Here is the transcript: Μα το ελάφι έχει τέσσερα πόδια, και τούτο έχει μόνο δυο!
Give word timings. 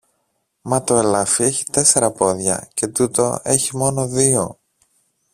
Μα 0.61 0.83
το 0.83 0.95
ελάφι 0.97 1.43
έχει 1.43 1.63
τέσσερα 1.65 2.11
πόδια, 2.11 2.69
και 2.73 2.87
τούτο 2.87 3.39
έχει 3.43 3.77
μόνο 3.77 4.07
δυο! 4.07 4.59